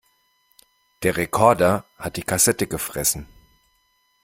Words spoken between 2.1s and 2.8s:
die Kassette